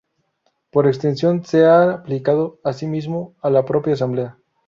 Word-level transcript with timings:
Por 0.71 0.87
extensión 0.87 1.45
se 1.45 1.63
ha 1.65 1.91
aplicado 1.91 2.57
asimismo 2.63 3.35
a 3.39 3.51
la 3.51 3.65
propia 3.65 3.93
asamblea. 3.93 4.35